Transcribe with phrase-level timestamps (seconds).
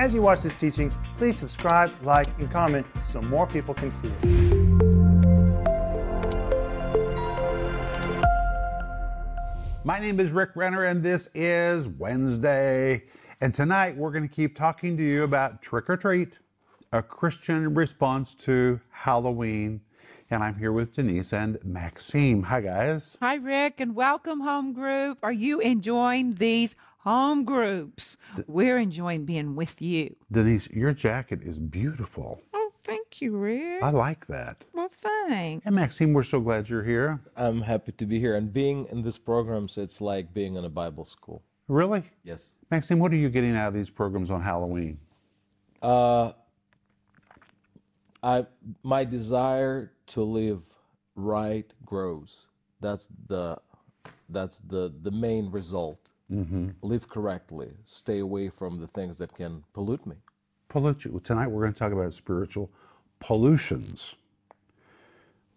[0.00, 4.08] As you watch this teaching, please subscribe, like, and comment so more people can see
[4.08, 4.24] it.
[9.84, 13.04] My name is Rick Renner, and this is Wednesday.
[13.42, 16.38] And tonight we're going to keep talking to you about trick or treat,
[16.92, 19.82] a Christian response to Halloween.
[20.30, 22.44] And I'm here with Denise and Maxime.
[22.44, 23.18] Hi, guys.
[23.20, 25.18] Hi, Rick, and welcome, home group.
[25.22, 28.16] Are you enjoying these home groups?
[28.46, 30.16] We're enjoying being with you.
[30.30, 32.40] Denise, your jacket is beautiful.
[32.54, 33.82] Oh, thank you, Rick.
[33.82, 34.64] I like that.
[34.72, 35.66] Well, thanks.
[35.66, 37.20] And Maxime, we're so glad you're here.
[37.36, 39.68] I'm happy to be here and being in this program.
[39.68, 41.42] So it's like being in a Bible school.
[41.68, 42.02] Really?
[42.24, 42.50] Yes.
[42.70, 44.98] Maxime, what are you getting out of these programs on Halloween?
[45.80, 46.32] Uh,
[48.22, 48.46] I
[48.82, 50.62] my desire to live
[51.14, 52.46] right grows.
[52.80, 53.56] That's the
[54.28, 55.98] that's the the main result.
[56.32, 56.68] Mm-hmm.
[56.82, 57.70] Live correctly.
[57.84, 60.16] Stay away from the things that can pollute me.
[60.68, 61.20] Pollute you.
[61.24, 62.70] Tonight we're going to talk about spiritual
[63.18, 64.14] pollutions.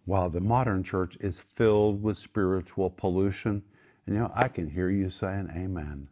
[0.05, 3.61] While the modern church is filled with spiritual pollution,
[4.05, 6.07] and you know, I can hear you saying amen.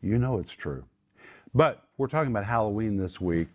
[0.00, 0.84] You know it's true.
[1.54, 3.48] But we're talking about Halloween this week,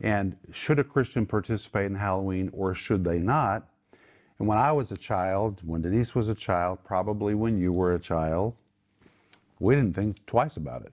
[0.00, 3.68] and should a Christian participate in Halloween or should they not?
[4.38, 7.94] And when I was a child, when Denise was a child, probably when you were
[7.94, 8.54] a child,
[9.62, 10.92] we didn't think twice about it.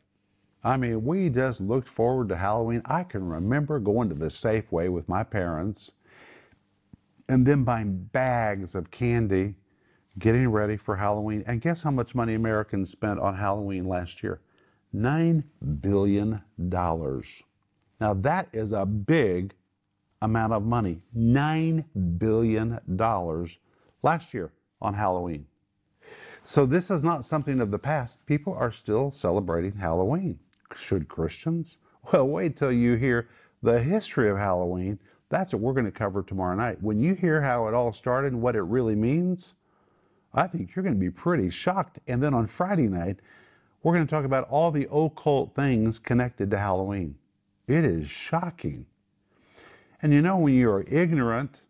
[0.64, 2.82] I mean, we just looked forward to Halloween.
[2.86, 5.94] I can remember going to the Safeway with my parents
[7.30, 9.56] and then buying bags of candy,
[10.20, 11.44] getting ready for Halloween.
[11.48, 14.42] And guess how much money Americans spent on Halloween last year?
[14.96, 15.44] $9
[15.82, 16.42] billion.
[16.60, 19.56] Now, that is a big
[20.22, 21.02] amount of money.
[21.18, 21.86] $9
[22.20, 22.80] billion
[24.04, 25.46] last year on Halloween.
[26.44, 28.26] So this is not something of the past.
[28.26, 30.40] People are still celebrating Halloween.
[30.76, 31.78] Should Christians?
[32.12, 33.28] Well, wait till you hear
[33.62, 35.00] the history of Halloween.
[35.30, 36.82] That's what we're going to cover tomorrow night.
[36.82, 39.54] When you hear how it all started and what it really means,
[40.34, 42.00] I think you're going to be pretty shocked.
[42.08, 43.20] And then on Friday night,
[43.84, 47.16] we're going to talk about all the occult things connected to Halloween.
[47.68, 48.86] It is shocking.
[50.02, 51.62] And you know, when you are ignorant,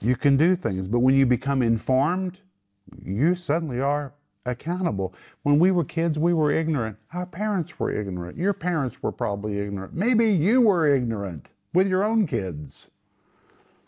[0.00, 2.38] you can do things, but when you become informed,
[3.04, 4.12] you suddenly are
[4.44, 5.14] accountable.
[5.42, 6.96] When we were kids, we were ignorant.
[7.12, 8.38] Our parents were ignorant.
[8.38, 9.94] Your parents were probably ignorant.
[9.94, 12.88] Maybe you were ignorant with your own kids.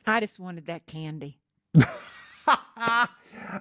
[0.07, 1.39] I just wanted that candy.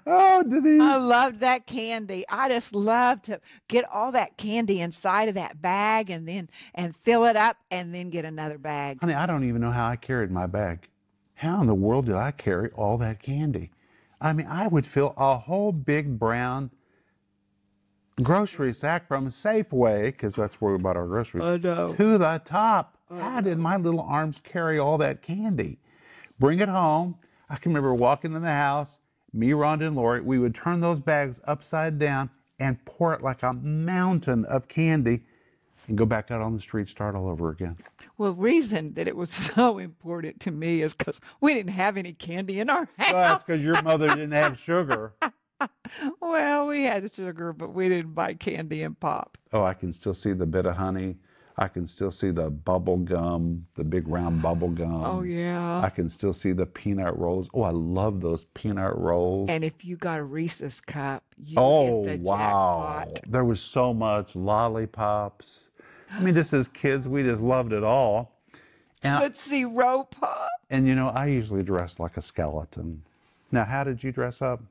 [0.06, 0.82] Oh, Denise.
[0.82, 2.26] I loved that candy.
[2.30, 6.96] I just loved to get all that candy inside of that bag and then and
[6.96, 9.00] fill it up and then get another bag.
[9.00, 10.90] Honey, I don't even know how I carried my bag.
[11.36, 13.72] How in the world did I carry all that candy?
[14.20, 16.72] I mean, I would fill a whole big brown
[18.24, 21.94] grocery sack from Safeway, because that's where we bought our groceries, I know.
[21.94, 22.98] to the top.
[23.10, 25.80] How did my little arms carry all that candy?
[26.40, 27.16] Bring it home.
[27.50, 29.00] I can remember walking in the house,
[29.34, 32.30] me, Rhonda, and Lori, we would turn those bags upside down
[32.60, 35.22] and pour it like a mountain of candy
[35.88, 37.78] and go back out on the street, start all over again.
[38.18, 42.14] Well, reason that it was so important to me is because we didn't have any
[42.14, 43.14] candy in our house.
[43.14, 45.14] Well, that's because your mother didn't have sugar.
[46.22, 49.38] Well, we had sugar, but we didn't buy candy and pop.
[49.52, 51.18] Oh, I can still see the bit of honey.
[51.60, 55.06] I can still see the bubble gum, the big round bubble oh, gum.
[55.06, 55.82] Oh yeah.
[55.82, 57.50] I can still see the peanut rolls.
[57.54, 59.50] Oh, I love those peanut rolls.
[59.50, 63.06] And if you got a Reese's cup, you oh, get the wow.
[63.06, 63.32] jackpot.
[63.32, 65.67] There was so much lollipops.
[66.12, 68.40] I mean, just as kids, we just loved it all.
[69.04, 70.50] And, Tootsie Roll Pop.
[70.70, 73.04] and you know, I usually dress like a skeleton.
[73.52, 74.62] Now, how did you dress up?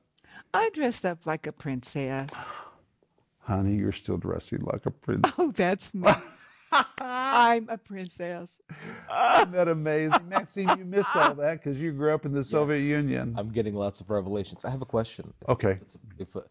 [0.53, 2.31] I dressed up like a princess.
[3.41, 5.33] Honey, you're still dressing like a princess.
[5.39, 6.11] Oh, that's me.
[7.01, 8.59] I'm a princess.
[8.71, 10.29] Isn't that amazing?
[10.29, 13.35] Maxime, you missed all that because you grew up in the Soviet Union.
[13.39, 14.65] I'm getting lots of revelations.
[14.65, 15.33] I have a question.
[15.49, 15.79] Okay.
[15.81, 16.43] it's, if, if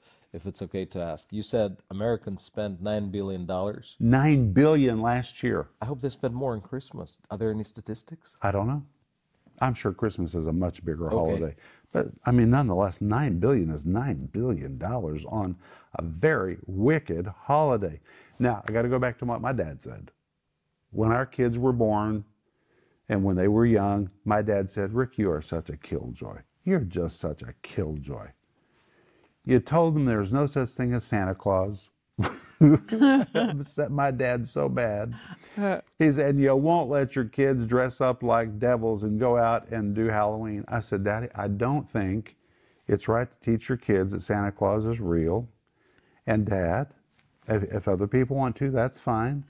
[0.46, 1.28] it's okay to ask.
[1.32, 3.50] You said Americans spend $9 billion.
[4.00, 5.70] 9 billion last year.
[5.82, 7.18] I hope they spend more on Christmas.
[7.30, 8.36] Are there any statistics?
[8.42, 8.84] I don't know.
[9.60, 11.56] I'm sure Christmas is a much bigger holiday.
[11.92, 15.56] But I mean, nonetheless, 9 billion is nine billion dollars on
[15.94, 18.02] a very wicked holiday.
[18.38, 20.12] Now, I got to go back to what my dad said.
[20.92, 22.26] When our kids were born
[23.08, 26.40] and when they were young, my dad said, Rick, you are such a killjoy.
[26.66, 28.28] You're just such a killjoy.
[29.46, 31.90] You told them there was no such thing as Santa Claus.
[32.62, 35.14] upset my dad so bad.
[36.00, 39.70] He said, and you won't let your kids dress up like devils and go out
[39.70, 40.66] and do Halloween.
[40.68, 42.36] I said, Daddy, I don't think
[42.88, 45.48] it's right to teach your kids that Santa Claus is real.
[46.28, 46.88] And Dad,
[47.48, 49.46] if, if other people want to, that's fine.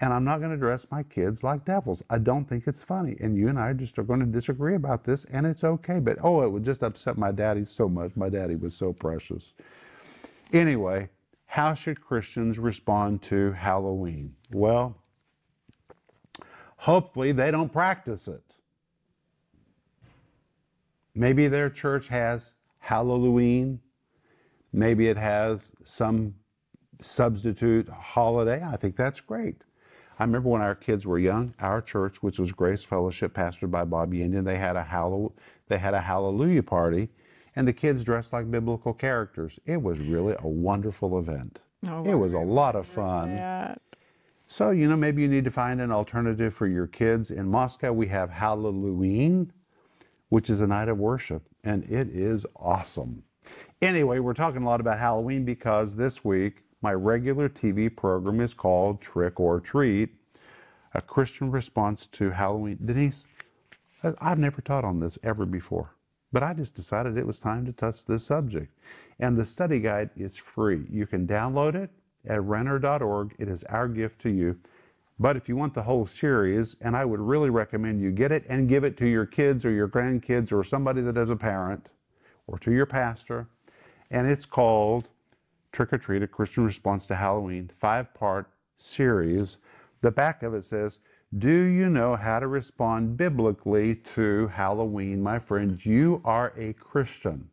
[0.00, 2.02] And I'm not going to dress my kids like devils.
[2.10, 3.16] I don't think it's funny.
[3.20, 6.00] And you and I just are going to disagree about this, and it's okay.
[6.00, 8.14] But oh, it would just upset my daddy so much.
[8.14, 9.54] My daddy was so precious.
[10.52, 11.08] Anyway,
[11.46, 14.34] how should Christians respond to Halloween?
[14.52, 14.96] Well,
[16.76, 18.42] hopefully they don't practice it.
[21.14, 23.80] Maybe their church has Halloween.
[24.74, 26.34] Maybe it has some
[27.00, 28.62] substitute holiday.
[28.62, 29.62] I think that's great.
[30.18, 33.84] I remember when our kids were young, our church, which was Grace Fellowship, pastored by
[33.84, 35.34] Bobby Yandian, they had a hallow,
[35.68, 37.10] they had a Hallelujah party,
[37.54, 39.58] and the kids dressed like biblical characters.
[39.66, 41.60] It was really a wonderful event.
[41.86, 43.76] Oh, it was a lot of fun.
[44.46, 47.30] So, you know, maybe you need to find an alternative for your kids.
[47.30, 49.52] In Moscow, we have Halloween,
[50.28, 53.22] which is a night of worship, and it is awesome.
[53.82, 58.54] Anyway, we're talking a lot about Halloween because this week my regular TV program is
[58.54, 60.10] called Trick or Treat,
[60.94, 62.78] a Christian response to Halloween.
[62.84, 63.26] Denise,
[64.20, 65.94] I've never taught on this ever before,
[66.32, 68.72] but I just decided it was time to touch this subject.
[69.18, 70.84] And the study guide is free.
[70.90, 71.90] You can download it
[72.26, 73.34] at renner.org.
[73.38, 74.58] It is our gift to you.
[75.18, 78.44] But if you want the whole series, and I would really recommend you get it
[78.48, 81.88] and give it to your kids or your grandkids or somebody that is a parent
[82.46, 83.48] or to your pastor.
[84.10, 85.10] And it's called
[85.76, 89.58] Trick or Treat, a Christian response to Halloween, five part series.
[90.00, 91.00] The back of it says,
[91.36, 95.22] Do you know how to respond biblically to Halloween?
[95.22, 97.50] My friend, you are a Christian.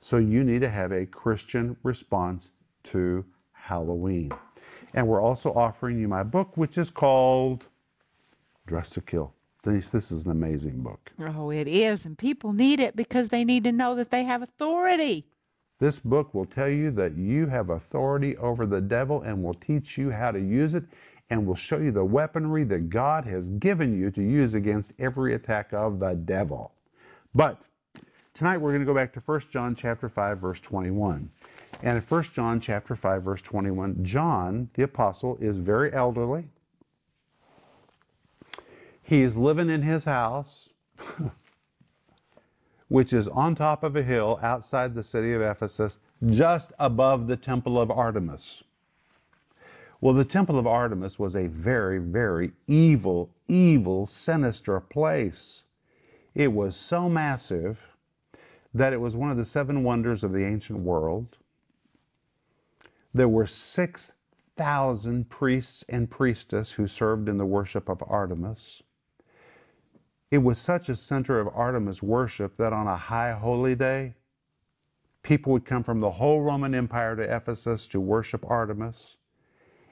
[0.00, 2.50] So you need to have a Christian response
[2.84, 4.30] to Halloween.
[4.92, 7.68] And we're also offering you my book, which is called
[8.66, 9.32] Dressed to Kill.
[9.62, 11.10] Denise, this is an amazing book.
[11.18, 12.04] Oh, it is.
[12.04, 15.24] And people need it because they need to know that they have authority.
[15.78, 19.96] This book will tell you that you have authority over the devil and will teach
[19.96, 20.84] you how to use it
[21.30, 25.34] and will show you the weaponry that God has given you to use against every
[25.34, 26.72] attack of the devil.
[27.34, 27.60] But
[28.34, 31.30] tonight we're going to go back to 1 John chapter 5 verse 21.
[31.82, 36.48] And in 1 John chapter 5 verse 21, John the apostle is very elderly.
[39.02, 40.68] He is living in his house.
[42.88, 47.36] which is on top of a hill outside the city of Ephesus, just above the
[47.36, 48.64] temple of Artemis.
[50.00, 55.62] Well, the temple of Artemis was a very, very evil, evil, sinister place.
[56.34, 57.80] It was so massive
[58.72, 61.36] that it was one of the seven wonders of the ancient world.
[63.12, 68.82] There were 6,000 priests and priestesses who served in the worship of Artemis.
[70.30, 74.14] It was such a center of Artemis worship that on a high holy day,
[75.22, 79.16] people would come from the whole Roman Empire to Ephesus to worship Artemis.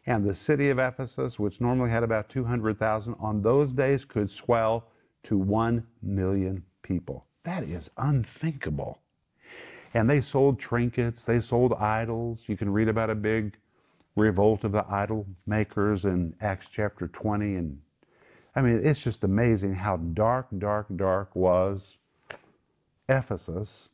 [0.05, 4.89] And the city of Ephesus, which normally had about 200,000, on those days could swell
[5.25, 7.27] to 1 million people.
[7.43, 9.01] That is unthinkable.
[9.95, 12.49] And they sold trinkets, they sold idols.
[12.49, 13.57] You can read about a big
[14.17, 17.79] revolt of the idol makers in Acts chapter 20 and
[18.57, 21.99] I mean, it's just amazing how dark, dark, dark was
[23.07, 23.91] Ephesus.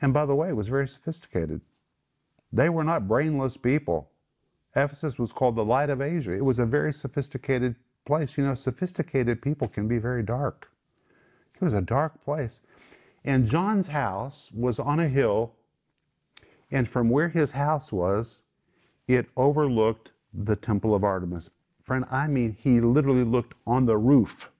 [0.00, 1.60] And by the way, it was very sophisticated.
[2.52, 4.08] They were not brainless people.
[4.76, 6.32] Ephesus was called the light of Asia.
[6.32, 7.74] It was a very sophisticated
[8.04, 8.38] place.
[8.38, 10.70] You know, sophisticated people can be very dark.
[11.54, 12.60] It was a dark place.
[13.24, 15.52] And John's house was on a hill,
[16.70, 18.38] and from where his house was,
[19.08, 21.50] it overlooked the temple of Artemis.
[21.92, 24.50] Friend, I mean, he literally looked on the roof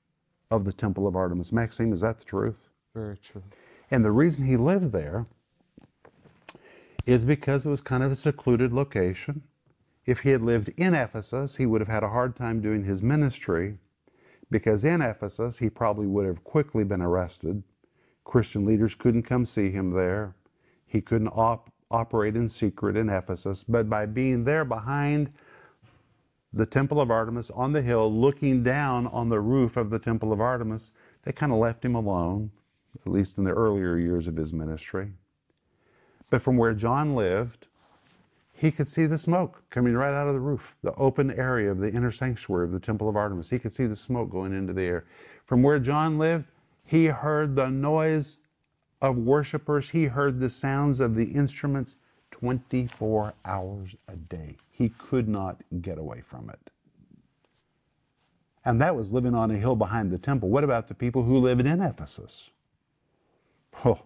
[0.50, 1.50] of the temple of Artemis.
[1.50, 2.68] Maxime, is that the truth?
[2.94, 3.42] Very true.
[3.90, 5.24] And the reason he lived there
[7.06, 9.42] is because it was kind of a secluded location.
[10.04, 13.02] If he had lived in Ephesus, he would have had a hard time doing his
[13.02, 13.78] ministry
[14.50, 17.62] because in Ephesus, he probably would have quickly been arrested.
[18.24, 20.34] Christian leaders couldn't come see him there.
[20.84, 23.64] He couldn't op- operate in secret in Ephesus.
[23.64, 25.32] But by being there behind
[26.52, 30.32] the temple of Artemis on the hill, looking down on the roof of the temple
[30.32, 30.90] of Artemis,
[31.22, 32.50] they kind of left him alone,
[33.00, 35.12] at least in the earlier years of his ministry.
[36.30, 37.66] But from where John lived,
[38.54, 41.78] he could see the smoke coming right out of the roof, the open area of
[41.78, 43.50] the inner sanctuary of the temple of Artemis.
[43.50, 45.04] He could see the smoke going into the air.
[45.46, 46.46] From where John lived,
[46.84, 48.38] he heard the noise
[49.00, 51.96] of worshipers, he heard the sounds of the instruments
[52.42, 54.56] 24 hours a day.
[54.72, 56.60] He could not get away from it.
[58.64, 60.50] And that was living on a hill behind the temple.
[60.50, 62.50] What about the people who lived in Ephesus?
[63.84, 64.00] Oh,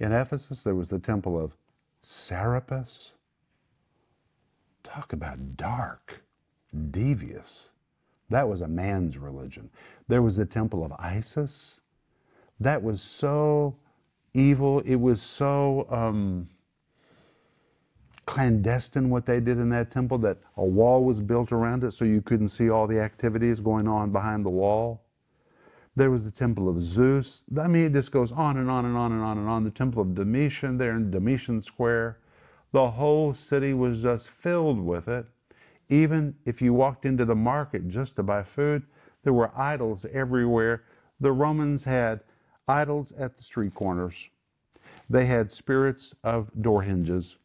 [0.00, 1.56] in Ephesus, there was the temple of
[2.02, 3.14] Serapis.
[4.84, 6.22] Talk about dark.
[6.92, 7.70] devious.
[8.30, 9.70] That was a man's religion.
[10.08, 11.80] There was the temple of Isis.
[12.60, 13.76] That was so
[14.34, 14.80] evil.
[14.80, 16.48] It was so um,
[18.26, 22.04] clandestine what they did in that temple that a wall was built around it so
[22.04, 25.02] you couldn't see all the activities going on behind the wall.
[25.96, 27.44] There was the temple of Zeus.
[27.56, 29.62] I mean, it just goes on and on and on and on and on.
[29.62, 32.18] The temple of Domitian there in Domitian Square.
[32.72, 35.26] The whole city was just filled with it.
[35.88, 38.82] Even if you walked into the market just to buy food,
[39.22, 40.82] there were idols everywhere.
[41.20, 42.20] The Romans had
[42.66, 44.30] idols at the street corners.
[45.08, 47.38] They had spirits of door hinges.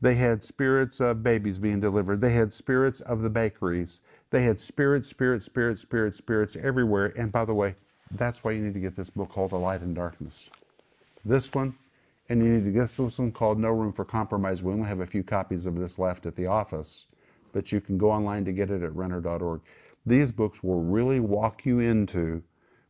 [0.00, 2.20] They had spirits of babies being delivered.
[2.20, 4.00] They had spirits of the bakeries.
[4.30, 7.12] They had spirits, spirits, spirits, spirits, spirits everywhere.
[7.16, 7.74] And by the way,
[8.10, 10.50] that's why you need to get this book called A Light in Darkness.
[11.24, 11.74] This one,
[12.28, 14.62] and you need to get this one called No Room for Compromise.
[14.62, 17.06] We only have a few copies of this left at the office,
[17.52, 19.60] but you can go online to get it at renner.org.
[20.06, 22.42] These books will really walk you into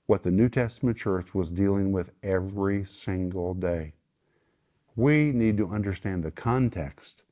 [0.07, 3.95] what the New Testament church was dealing with every single day.
[4.97, 7.23] We need to understand the context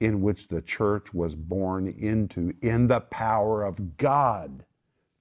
[0.00, 4.64] in which the church was born into in the power of God.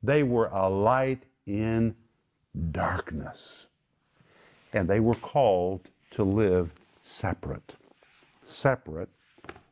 [0.03, 1.95] They were a light in
[2.71, 3.67] darkness.
[4.73, 7.75] And they were called to live separate.
[8.43, 9.09] Separate.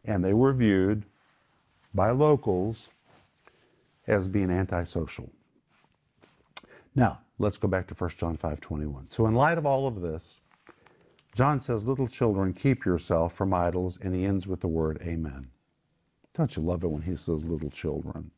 [0.05, 1.03] And they were viewed
[1.93, 2.89] by locals
[4.07, 5.29] as being antisocial.
[6.95, 9.09] Now, let's go back to 1 John 5:21.
[9.09, 10.39] So in light of all of this,
[11.35, 15.47] John says, "Little children, keep yourself from idols," and he ends with the word amen.
[16.33, 18.29] Don't you love it when he says little children?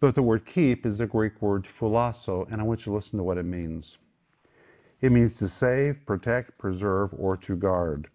[0.00, 3.18] But the word keep is the Greek word phulasso, and I want you to listen
[3.18, 3.98] to what it means.
[5.00, 8.08] It means to save, protect, preserve, or to guard.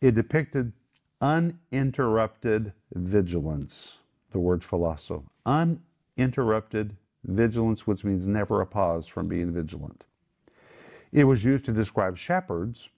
[0.00, 0.72] It depicted
[1.20, 3.98] uninterrupted vigilance,
[4.30, 5.24] the word phulasso.
[5.44, 10.04] Uninterrupted vigilance, which means never a pause from being vigilant.
[11.10, 12.90] It was used to describe shepherds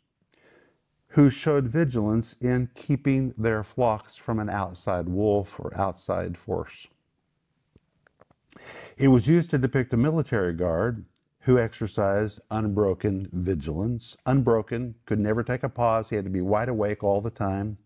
[1.11, 6.87] who showed vigilance in keeping their flocks from an outside wolf or outside force.
[8.97, 11.05] It was used to depict a military guard
[11.41, 14.17] who exercised unbroken vigilance.
[14.27, 17.79] Unbroken, could never take a pause, he had to be wide awake all the time.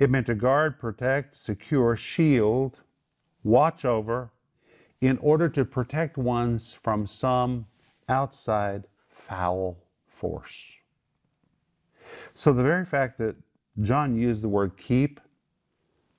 [0.00, 2.80] It meant to guard, protect, secure, shield,
[3.44, 4.32] watch over,
[5.00, 7.66] in order to protect ones from some
[8.08, 10.74] outside foul force.
[12.34, 13.36] So the very fact that
[13.80, 15.20] John used the word keep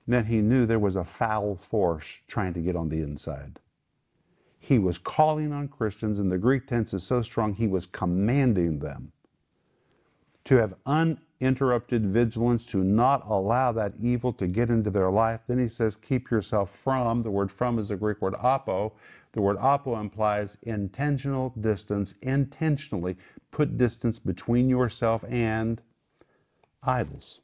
[0.06, 3.60] meant he knew there was a foul force trying to get on the inside.
[4.58, 8.78] He was calling on Christians, and the Greek tense is so strong, he was commanding
[8.78, 9.12] them
[10.44, 15.40] to have uninterrupted vigilance, to not allow that evil to get into their life.
[15.46, 17.22] Then he says, keep yourself from.
[17.22, 18.92] The word from is the Greek word apo.
[19.32, 23.16] The word apo implies intentional distance, intentionally
[23.54, 25.80] put distance between yourself and
[26.82, 27.40] idols.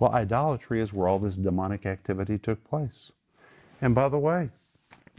[0.00, 3.12] Well, idolatry is where all this demonic activity took place.
[3.80, 4.50] And by the way,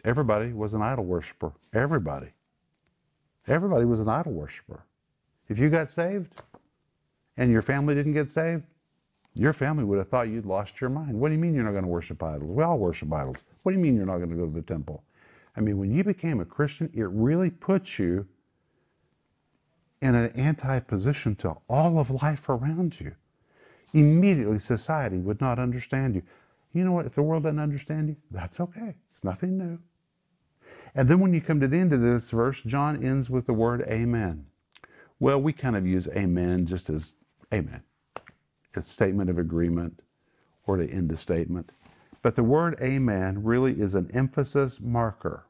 [0.03, 1.53] everybody was an idol worshiper.
[1.73, 2.27] Everybody.
[3.47, 4.83] Everybody was an idol worshiper.
[5.47, 6.33] If you got saved
[7.37, 8.63] and your family didn't get saved,
[9.33, 11.17] your family would have thought you'd lost your mind.
[11.17, 12.51] What do you mean you're not going to worship idols?
[12.51, 13.45] We all worship idols.
[13.63, 15.03] What do you mean you're not going to go to the temple?
[15.55, 18.27] I mean, when you became a Christian, it really puts you
[20.01, 23.15] in an anti position to all of life around you.
[23.93, 26.23] Immediately, society would not understand you.
[26.73, 27.05] You know what?
[27.05, 28.95] If the world doesn't understand you, that's okay.
[29.11, 29.79] It's nothing new.
[30.93, 33.53] And then when you come to the end of this verse, John ends with the
[33.53, 34.45] word amen.
[35.19, 37.13] Well, we kind of use amen just as
[37.53, 37.83] amen.
[38.75, 40.01] A statement of agreement
[40.67, 41.71] or to end a statement.
[42.21, 45.46] But the word amen really is an emphasis marker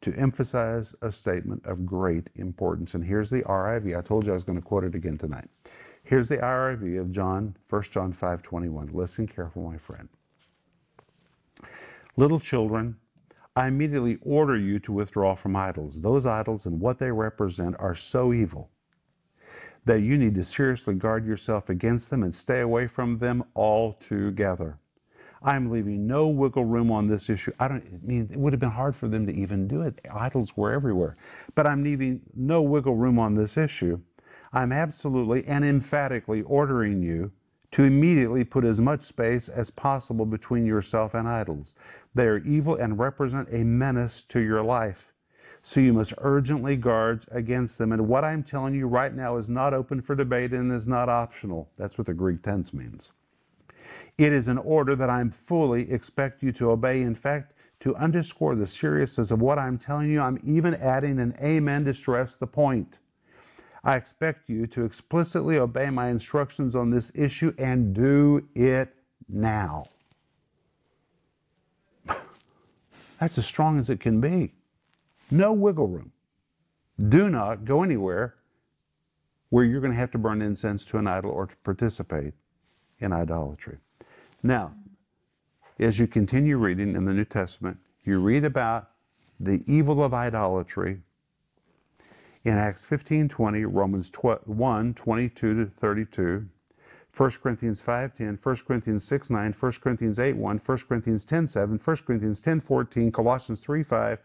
[0.00, 2.94] to emphasize a statement of great importance.
[2.94, 3.96] And here's the RIV.
[3.96, 5.48] I told you I was going to quote it again tonight.
[6.04, 8.88] Here's the RIV of John, 1 John 5 21.
[8.92, 10.08] Listen careful, my friend.
[12.16, 12.96] Little children,
[13.56, 16.00] I immediately order you to withdraw from idols.
[16.00, 18.70] Those idols and what they represent are so evil
[19.84, 24.78] that you need to seriously guard yourself against them and stay away from them altogether.
[25.42, 27.52] I'm leaving no wiggle room on this issue.
[27.60, 30.00] I don't I mean it would have been hard for them to even do it.
[30.12, 31.16] Idols were everywhere.
[31.54, 34.00] But I'm leaving no wiggle room on this issue.
[34.52, 37.30] I'm absolutely and emphatically ordering you
[37.70, 41.74] to immediately put as much space as possible between yourself and idols.
[42.14, 45.12] They are evil and represent a menace to your life.
[45.62, 47.92] So you must urgently guard against them.
[47.92, 51.10] And what I'm telling you right now is not open for debate and is not
[51.10, 51.68] optional.
[51.76, 53.12] That's what the Greek tense means.
[54.18, 57.02] It is an order that I'm fully expect you to obey.
[57.02, 61.36] In fact, to underscore the seriousness of what I'm telling you, I'm even adding an
[61.40, 62.98] amen to stress the point.
[63.84, 68.92] I expect you to explicitly obey my instructions on this issue and do it
[69.28, 69.86] now.
[73.20, 74.52] That's as strong as it can be.
[75.30, 76.10] No wiggle room.
[77.08, 78.34] Do not go anywhere
[79.50, 82.34] where you're going to have to burn incense to an idol or to participate
[82.98, 83.78] in idolatry.
[84.42, 84.72] Now,
[85.80, 88.90] as you continue reading in the New Testament, you read about
[89.40, 91.02] the evil of idolatry
[92.44, 96.48] in Acts 15 20, Romans 1 22 to 32,
[97.16, 101.80] 1 Corinthians 5.10, 1 Corinthians 6 9, 1 Corinthians 8 1, 1 Corinthians 10 7,
[101.84, 104.18] 1 Corinthians 10 14, Colossians 3 5,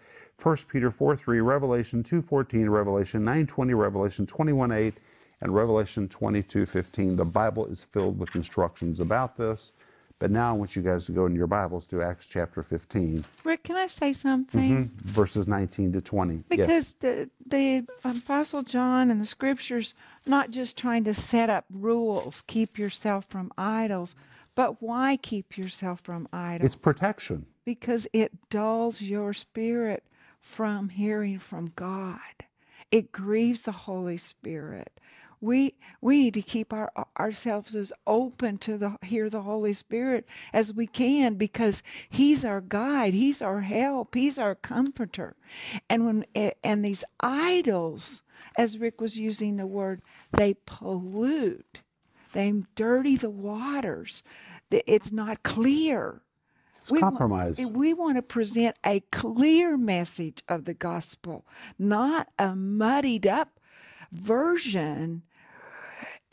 [0.43, 4.93] 1 Peter 4 3, Revelation 2 14, Revelation 9 20, Revelation 21 8,
[5.41, 7.15] and Revelation 22 15.
[7.15, 9.72] The Bible is filled with instructions about this.
[10.24, 13.25] But now I want you guys to go in your Bibles to Acts chapter 15.
[13.44, 14.86] Rick, can I say something?
[14.86, 15.10] Mm-hmm.
[15.10, 16.46] Verses 19 to 20.
[16.48, 16.96] Because yes.
[17.01, 19.94] the, the Apostle John and the scriptures,
[20.25, 24.15] not just trying to set up rules, keep yourself from idols,
[24.56, 26.68] but why keep yourself from idols?
[26.68, 27.46] It's protection.
[27.65, 30.06] Because it dulls your spirit
[30.39, 32.46] from hearing from God.
[32.92, 35.01] It grieves the Holy Spirit
[35.43, 40.25] we we need to keep our ourselves as open to the hear the Holy Spirit
[40.53, 45.35] as we can because He's our guide, He's our help, He's our comforter.
[45.89, 46.25] And when
[46.63, 48.23] and these idols,
[48.57, 51.81] as Rick was using the word, they pollute,
[52.31, 54.23] they dirty the waters.
[54.71, 56.21] It's not clear.
[56.79, 57.59] It's we compromise.
[57.59, 61.45] Want, we want to present a clear message of the gospel,
[61.77, 63.59] not a muddied up
[64.13, 65.23] version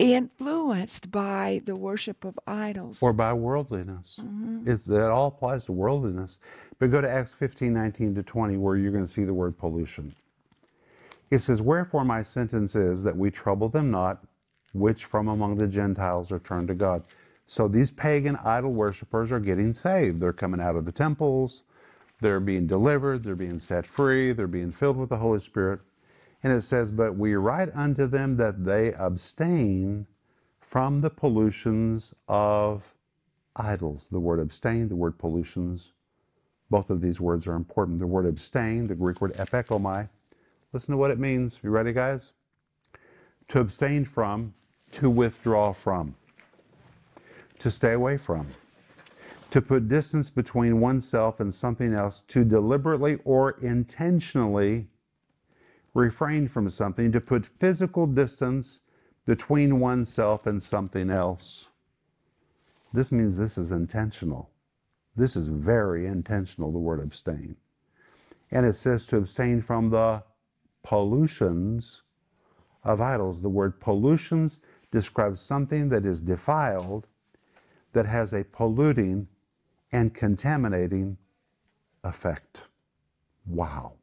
[0.00, 4.18] influenced by the worship of idols or by worldliness.
[4.20, 4.68] Mm-hmm.
[4.68, 6.38] It, that all applies to worldliness.
[6.78, 9.58] But go to Acts 15 19 to 20, where you're going to see the word
[9.58, 10.14] pollution.
[11.30, 14.24] It says, Wherefore my sentence is that we trouble them not,
[14.72, 17.04] which from among the Gentiles are turned to God.
[17.46, 20.20] So these pagan idol worshippers are getting saved.
[20.20, 21.64] They're coming out of the temples,
[22.20, 25.80] they're being delivered, they're being set free, they're being filled with the Holy Spirit.
[26.42, 30.06] And it says, But we write unto them that they abstain
[30.60, 32.94] from the pollutions of
[33.56, 34.08] idols.
[34.08, 35.92] The word abstain, the word pollutions,
[36.70, 37.98] both of these words are important.
[37.98, 40.08] The word abstain, the Greek word apechomai,
[40.72, 41.58] listen to what it means.
[41.62, 42.32] You ready, guys?
[43.48, 44.54] To abstain from,
[44.92, 46.14] to withdraw from,
[47.58, 48.46] to stay away from,
[49.50, 54.86] to put distance between oneself and something else, to deliberately or intentionally
[55.94, 58.80] refrain from something, to put physical distance
[59.26, 61.68] between oneself and something else.
[62.92, 64.50] This means this is intentional.
[65.16, 67.56] This is very intentional, the word abstain.
[68.50, 70.22] And it says to abstain from the
[70.82, 72.02] pollutions
[72.84, 73.42] of idols.
[73.42, 77.06] The word pollutions describes something that is defiled,
[77.92, 79.28] that has a polluting
[79.92, 81.16] and contaminating
[82.04, 82.66] effect.
[83.46, 83.94] Wow.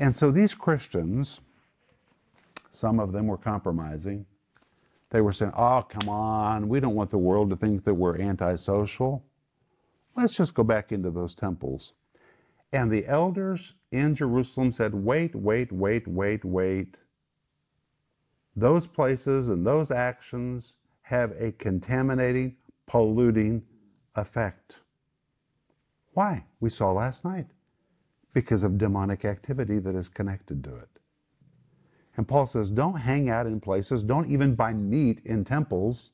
[0.00, 1.40] And so these Christians,
[2.70, 4.24] some of them were compromising.
[5.10, 8.18] They were saying, oh, come on, we don't want the world to think that we're
[8.18, 9.22] antisocial.
[10.16, 11.92] Let's just go back into those temples.
[12.72, 16.96] And the elders in Jerusalem said, wait, wait, wait, wait, wait.
[18.56, 23.62] Those places and those actions have a contaminating, polluting
[24.14, 24.80] effect.
[26.12, 26.46] Why?
[26.60, 27.48] We saw last night
[28.32, 30.88] because of demonic activity that is connected to it.
[32.16, 36.12] And Paul says, don't hang out in places, don't even buy meat in temples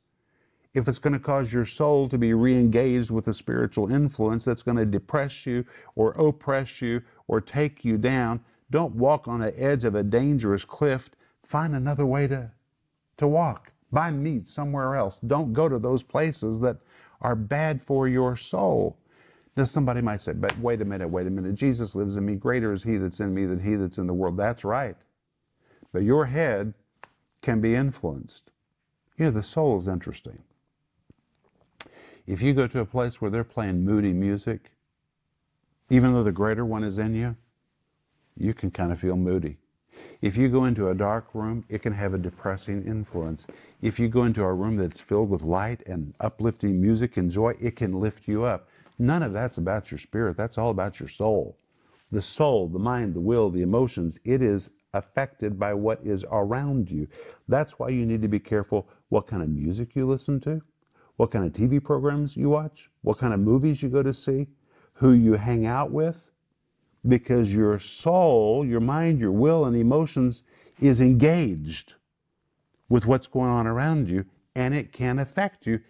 [0.77, 4.45] if it's going to cause your soul to be re engaged with a spiritual influence
[4.45, 8.41] that's going to depress you or oppress you or take you down.
[8.71, 11.11] Don't walk on the edge of a dangerous cliff.
[11.45, 12.51] Find another way to,
[13.17, 13.73] to walk.
[13.91, 15.19] Buy meat somewhere else.
[15.27, 16.77] Don't go to those places that
[17.23, 18.99] are bad for your soul.
[19.57, 21.55] Now, somebody might say, but wait a minute, wait a minute.
[21.55, 22.35] Jesus lives in me.
[22.35, 24.37] Greater is he that's in me than he that's in the world.
[24.37, 24.97] That's right.
[25.93, 26.75] But your head
[27.41, 28.51] can be influenced.
[29.17, 30.43] You know, the soul is interesting.
[32.27, 34.73] If you go to a place where they're playing moody music,
[35.89, 37.37] even though the greater one is in you,
[38.37, 39.57] you can kind of feel moody.
[40.21, 43.47] If you go into a dark room, it can have a depressing influence.
[43.81, 47.55] If you go into a room that's filled with light and uplifting music and joy,
[47.61, 48.69] it can lift you up.
[48.99, 50.37] None of that's about your spirit.
[50.37, 51.59] That's all about your soul.
[52.11, 56.91] The soul, the mind, the will, the emotions, it is affected by what is around
[56.91, 57.09] you.
[57.49, 60.63] That's why you need to be careful what kind of music you listen to,
[61.17, 64.47] what kind of TV programs you watch, what kind of movies you go to see,
[64.95, 66.31] who you hang out with,
[67.07, 70.43] because your soul, your mind, your will, and emotions
[70.81, 71.95] is engaged
[72.89, 75.81] with what's going on around you, and it can affect you.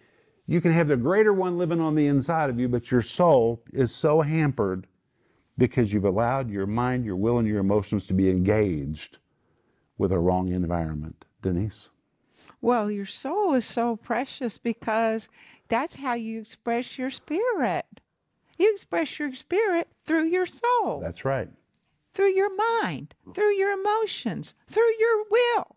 [0.47, 3.61] You can have the greater one living on the inside of you, but your soul
[3.73, 4.87] is so hampered
[5.57, 9.17] because you've allowed your mind, your will, and your emotions to be engaged
[9.97, 11.25] with a wrong environment.
[11.41, 11.89] Denise?
[12.61, 15.27] Well, your soul is so precious because
[15.67, 18.01] that's how you express your spirit.
[18.57, 21.49] You express your spirit through your soul, That's right.
[22.13, 25.76] through your mind, through your emotions, through your will.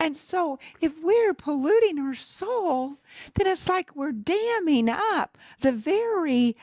[0.00, 2.98] And so, if we're polluting our soul,
[3.34, 6.56] then it's like we're damming up the very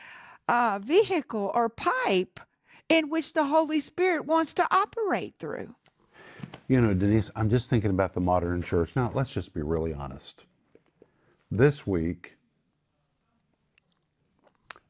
[0.48, 2.40] uh, vehicle or pipe
[2.88, 5.74] in which the Holy Spirit wants to operate through.
[6.68, 8.94] You know, Denise, I'm just thinking about the modern church.
[8.96, 10.44] Now, let's just be really honest.
[11.50, 12.36] This week,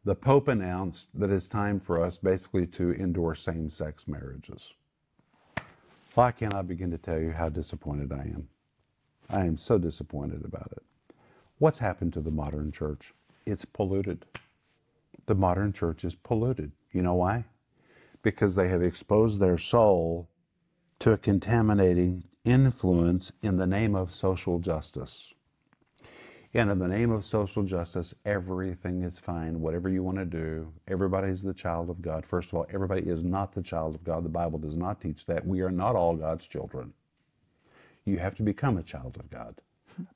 [0.05, 4.73] the Pope announced that it's time for us basically to endorse same sex marriages.
[6.15, 8.49] Why can't I begin to tell you how disappointed I am?
[9.31, 10.83] I am so disappointed about it.
[11.59, 13.15] What's happened to the modern church?
[13.47, 14.27] It's polluted.
[15.27, 16.73] The modern church is polluted.
[16.91, 17.45] You know why?
[18.21, 20.29] Because they have exposed their soul
[20.99, 25.33] to a contaminating influence in the name of social justice.
[26.55, 30.71] And in the name of social justice, everything is fine, whatever you want to do.
[30.87, 32.27] Everybody's the child of God.
[32.27, 34.23] First of all, everybody is not the child of God.
[34.23, 35.47] The Bible does not teach that.
[35.47, 36.93] We are not all God's children.
[38.05, 39.61] You have to become a child of God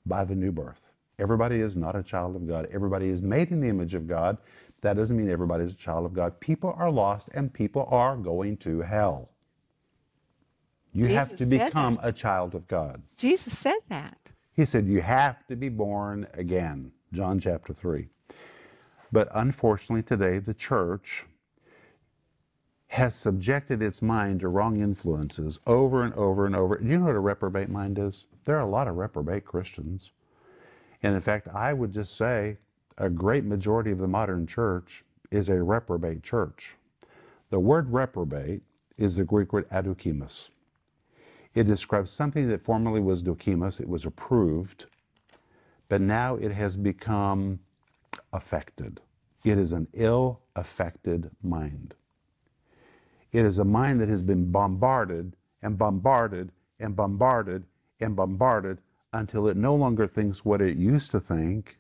[0.04, 0.82] by the new birth.
[1.18, 2.68] Everybody is not a child of God.
[2.70, 4.36] Everybody is made in the image of God.
[4.82, 6.38] That doesn't mean everybody is a child of God.
[6.40, 9.30] People are lost and people are going to hell.
[10.92, 13.02] You have to become a child of God.
[13.16, 14.18] Jesus said that.
[14.56, 16.90] He said, You have to be born again.
[17.12, 18.08] John chapter 3.
[19.12, 21.26] But unfortunately, today, the church
[22.88, 26.78] has subjected its mind to wrong influences over and over and over.
[26.78, 28.26] Do you know what a reprobate mind is?
[28.44, 30.12] There are a lot of reprobate Christians.
[31.02, 32.56] And in fact, I would just say
[32.96, 36.76] a great majority of the modern church is a reprobate church.
[37.50, 38.62] The word reprobate
[38.96, 40.48] is the Greek word adokimos.
[41.56, 44.84] It describes something that formerly was dokimos, it was approved,
[45.88, 47.60] but now it has become
[48.30, 49.00] affected.
[49.42, 51.94] It is an ill affected mind.
[53.32, 57.64] It is a mind that has been bombarded and bombarded and bombarded
[58.00, 58.82] and bombarded
[59.14, 61.78] until it no longer thinks what it used to think.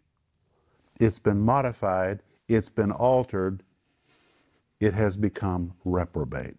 [0.98, 3.62] It's been modified, it's been altered,
[4.80, 6.56] it has become reprobate.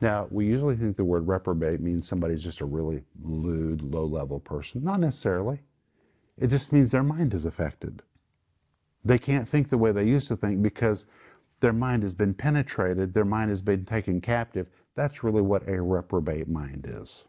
[0.00, 4.38] Now, we usually think the word reprobate means somebody's just a really lewd, low level
[4.38, 4.84] person.
[4.84, 5.60] Not necessarily.
[6.36, 8.02] It just means their mind is affected.
[9.04, 11.06] They can't think the way they used to think because
[11.60, 14.70] their mind has been penetrated, their mind has been taken captive.
[14.94, 17.24] That's really what a reprobate mind is.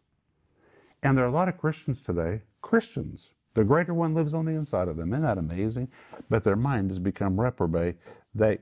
[1.02, 3.32] And there are a lot of Christians today, Christians.
[3.56, 5.12] The greater one lives on the inside of them.
[5.12, 5.90] Isn't that amazing?
[6.30, 7.96] But their mind has become reprobate.
[8.36, 8.60] They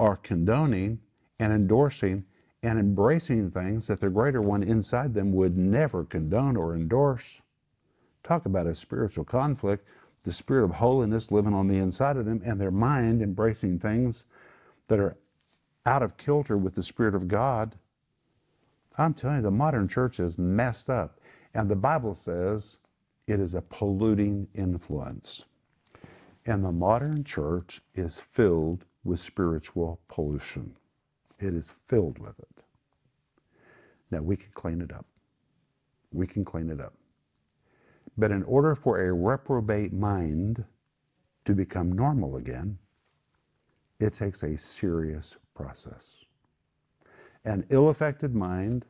[0.00, 0.98] are condoning
[1.38, 2.24] and endorsing
[2.62, 7.40] and embracing things that the greater one inside them would never condone or endorse.
[8.22, 9.86] Talk about a spiritual conflict.
[10.22, 14.26] The spirit of holiness living on the inside of them and their mind embracing things
[14.88, 15.16] that are
[15.86, 17.76] out of kilter with the Spirit of God.
[18.98, 21.20] I'm telling you, the modern church is messed up.
[21.54, 22.76] And the Bible says
[23.26, 25.46] it is a polluting influence.
[26.46, 30.74] And the modern church is filled with spiritual pollution.
[31.40, 32.64] It is filled with it.
[34.10, 35.06] Now, we can clean it up.
[36.12, 36.94] We can clean it up.
[38.18, 40.64] But in order for a reprobate mind
[41.44, 42.78] to become normal again,
[44.00, 46.24] it takes a serious process.
[47.44, 48.84] An ill affected mind,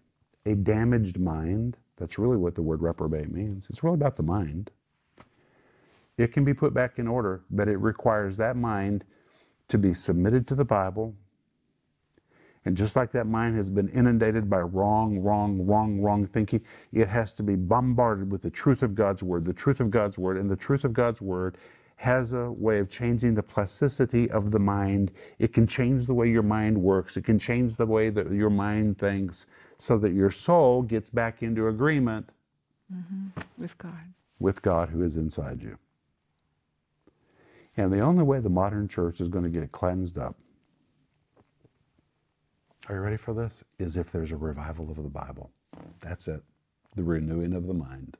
[0.46, 3.68] a damaged mind, that's really what the word reprobate means.
[3.70, 4.70] It's really about the mind.
[6.16, 9.04] It can be put back in order, but it requires that mind
[9.68, 11.14] to be submitted to the Bible.
[12.66, 16.60] And just like that mind has been inundated by wrong, wrong, wrong, wrong thinking,
[16.92, 20.18] it has to be bombarded with the truth of God's Word, the truth of God's
[20.18, 20.36] Word.
[20.36, 21.56] And the truth of God's Word
[21.96, 25.12] has a way of changing the plasticity of the mind.
[25.38, 27.16] It can change the way your mind works.
[27.16, 29.46] It can change the way that your mind thinks
[29.78, 32.28] so that your soul gets back into agreement
[32.92, 33.28] mm-hmm.
[33.58, 34.14] with God.
[34.38, 35.78] with God who is inside you.
[37.76, 40.36] And the only way the modern church is going to get cleansed up,
[42.88, 43.62] are you ready for this?
[43.78, 45.50] Is if there's a revival of the Bible.
[46.00, 46.42] That's it.
[46.96, 48.16] The renewing of the mind.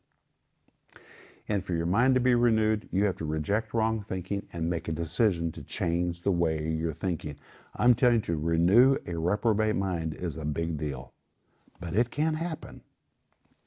[1.48, 4.86] And for your mind to be renewed, you have to reject wrong thinking and make
[4.86, 7.36] a decision to change the way you're thinking.
[7.76, 11.12] I'm telling you, renew a reprobate mind is a big deal.
[11.80, 12.82] But it can happen.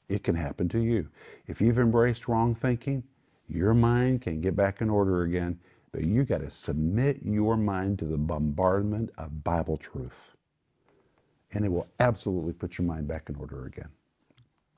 [0.08, 1.10] It can happen to you.
[1.46, 3.02] If you've embraced wrong thinking,
[3.48, 5.58] your mind can get back in order again,
[5.92, 10.34] but you got to submit your mind to the bombardment of Bible truth.
[11.54, 13.88] And it will absolutely put your mind back in order again.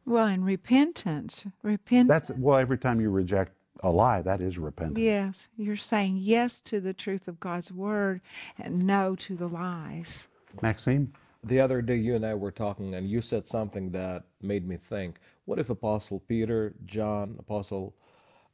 [0.04, 1.44] Well, and repentance.
[1.62, 2.08] Repentance.
[2.08, 4.98] That's well, every time you reject a lie, that is repentance.
[4.98, 8.20] Yes, you're saying yes to the truth of God's word
[8.58, 10.28] and no to the lies.
[10.62, 11.12] Maxime?
[11.44, 14.76] The other day, you and I were talking, and you said something that made me
[14.76, 15.18] think.
[15.44, 17.94] What if Apostle Peter, John, Apostle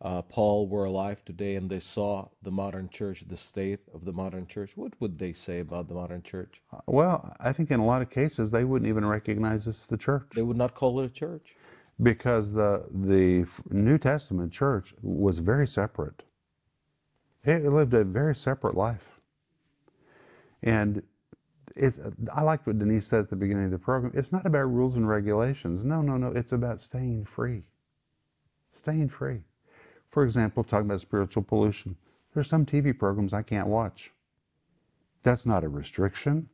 [0.02, 4.12] uh, Paul were alive today and they saw the modern church, the state of the
[4.12, 4.76] modern church?
[4.76, 6.60] What would they say about the modern church?
[6.86, 9.96] Well, I think in a lot of cases they wouldn't even recognize this as the
[9.96, 11.56] church They would not call it a church.
[12.02, 16.22] because the the New Testament church was very separate.
[17.44, 19.20] It lived a very separate life,
[20.62, 21.02] and
[21.76, 21.94] it.
[22.32, 24.12] I liked what Denise said at the beginning of the program.
[24.14, 25.84] It's not about rules and regulations.
[25.84, 26.28] No, no, no.
[26.28, 27.64] It's about staying free.
[28.70, 29.42] Staying free.
[30.12, 31.96] For example, talking about spiritual pollution.
[32.34, 34.12] There's some TV programs I can't watch.
[35.22, 36.50] That's not a restriction.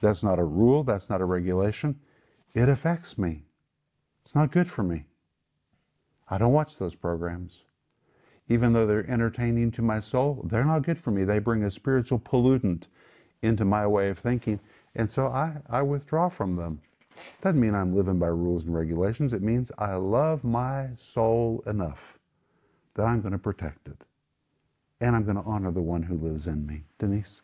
[0.00, 0.82] That's not a rule.
[0.82, 2.00] That's not a regulation.
[2.52, 3.44] It affects me.
[4.24, 5.06] It's not good for me.
[6.28, 7.62] I don't watch those programs.
[8.48, 11.22] Even though they're entertaining to my soul, they're not good for me.
[11.22, 12.88] They bring a spiritual pollutant
[13.40, 14.58] into my way of thinking.
[14.96, 16.80] And so I, I withdraw from them.
[17.40, 19.32] Doesn't mean I'm living by rules and regulations.
[19.32, 22.18] It means I love my soul enough
[22.96, 24.02] that I'm going to protect it.
[25.00, 26.82] And I'm going to honor the one who lives in me.
[26.98, 27.42] Denise,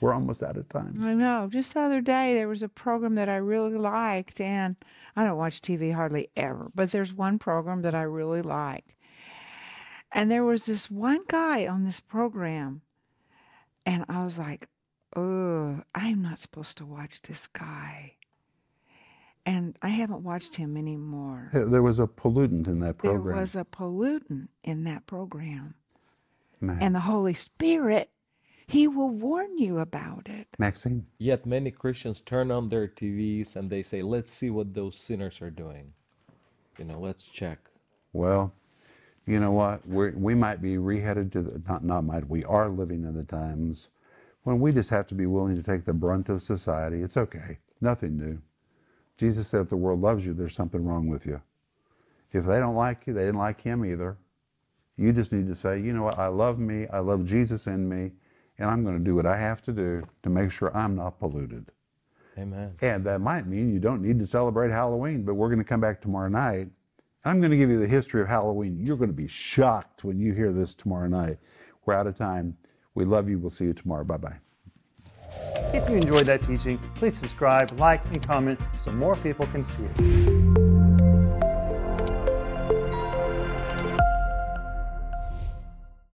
[0.00, 1.00] we're almost out of time.
[1.02, 1.48] I know.
[1.50, 4.76] Just the other day, there was a program that I really liked, and
[5.16, 8.96] I don't watch TV hardly ever, but there's one program that I really like.
[10.12, 12.82] And there was this one guy on this program,
[13.86, 14.68] and I was like,
[15.14, 18.14] oh, I'm not supposed to watch this guy.
[19.48, 21.48] And I haven't watched him anymore.
[21.54, 23.34] There was a pollutant in that program.
[23.34, 25.74] There was a pollutant in that program.
[26.60, 26.76] Man.
[26.82, 28.10] And the Holy Spirit,
[28.66, 30.48] He will warn you about it.
[30.58, 31.06] Maxime?
[31.16, 35.40] Yet many Christians turn on their TVs and they say, let's see what those sinners
[35.40, 35.94] are doing.
[36.78, 37.58] You know, let's check.
[38.12, 38.52] Well,
[39.24, 39.86] you know what?
[39.88, 43.24] We're, we might be reheaded to the, not, not might, we are living in the
[43.24, 43.88] times
[44.42, 47.00] when we just have to be willing to take the brunt of society.
[47.00, 47.56] It's okay.
[47.80, 48.42] Nothing new.
[49.18, 51.42] Jesus said, if the world loves you, there's something wrong with you.
[52.32, 54.16] If they don't like you, they didn't like him either.
[54.96, 56.18] You just need to say, you know what?
[56.18, 56.86] I love me.
[56.88, 58.12] I love Jesus in me.
[58.58, 61.18] And I'm going to do what I have to do to make sure I'm not
[61.18, 61.66] polluted.
[62.36, 62.74] Amen.
[62.80, 65.80] And that might mean you don't need to celebrate Halloween, but we're going to come
[65.80, 66.68] back tomorrow night.
[67.24, 68.78] I'm going to give you the history of Halloween.
[68.80, 71.38] You're going to be shocked when you hear this tomorrow night.
[71.84, 72.56] We're out of time.
[72.94, 73.38] We love you.
[73.38, 74.04] We'll see you tomorrow.
[74.04, 75.57] Bye bye.
[75.74, 79.82] If you enjoyed that teaching, please subscribe, like, and comment so more people can see
[79.84, 80.67] it.